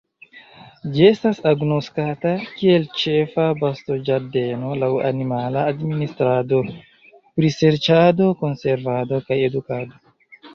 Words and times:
Ĝi 0.93 1.03
estas 1.07 1.41
agnoskata 1.49 2.31
kiel 2.61 2.87
ĉefa 3.01 3.45
bestoĝardeno 3.59 4.71
laŭ 4.85 4.89
animala 5.11 5.67
administrado, 5.75 6.63
priserĉado, 7.41 8.31
konservado, 8.43 9.21
kaj 9.31 9.39
edukado. 9.53 10.03